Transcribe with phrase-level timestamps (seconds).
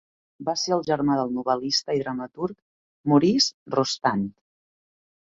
[0.45, 2.57] Va ser el germà del novel·lista i dramaturg
[3.13, 4.33] Maurice Rostand.